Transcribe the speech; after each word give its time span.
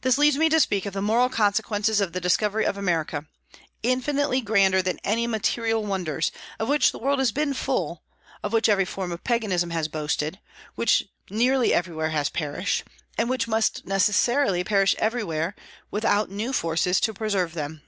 This 0.00 0.18
leads 0.18 0.36
me 0.36 0.48
to 0.48 0.58
speak 0.58 0.86
of 0.86 0.92
the 0.92 1.00
moral 1.00 1.28
consequences 1.28 2.00
of 2.00 2.12
the 2.12 2.20
discovery 2.20 2.66
of 2.66 2.76
America, 2.76 3.26
infinitely 3.84 4.40
grander 4.40 4.82
than 4.82 4.98
any 5.04 5.28
material 5.28 5.84
wonders, 5.84 6.32
of 6.58 6.68
which 6.68 6.90
the 6.90 6.98
world 6.98 7.20
has 7.20 7.30
been 7.30 7.54
full, 7.54 8.02
of 8.42 8.52
which 8.52 8.68
every 8.68 8.84
form 8.84 9.12
of 9.12 9.22
paganism 9.22 9.70
has 9.70 9.86
boasted, 9.86 10.40
which 10.74 11.04
nearly 11.30 11.72
everywhere 11.72 12.10
has 12.10 12.28
perished, 12.28 12.82
and 13.16 13.30
which 13.30 13.46
must 13.46 13.86
necessarily 13.86 14.64
perish 14.64 14.96
everywhere, 14.98 15.54
without 15.92 16.28
new 16.28 16.52
forces 16.52 16.98
to 16.98 17.14
preserve 17.14 17.54
them. 17.54 17.82